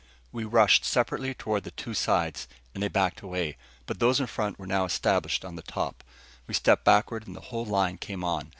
We 0.31 0.45
rushed 0.45 0.83
separately 0.83 1.35
toward 1.35 1.63
the 1.63 1.69
two 1.69 1.93
sides, 1.93 2.47
and 2.73 2.81
they 2.81 2.87
backed 2.87 3.21
away. 3.21 3.55
But 3.85 3.99
those 3.99 4.19
in 4.19 4.25
front 4.25 4.57
were 4.57 4.65
now 4.65 4.85
established 4.85 5.45
on 5.45 5.57
the 5.57 5.61
top. 5.61 6.03
We 6.47 6.55
stepped 6.55 6.83
backward, 6.85 7.27
and 7.27 7.35
the 7.35 7.39
whole 7.51 7.65
line 7.65 7.99
came 7.99 8.23
on. 8.23 8.49